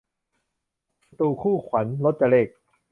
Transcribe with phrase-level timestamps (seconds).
[1.07, 2.47] ศัตรูคู่ขวัญ- รจเรข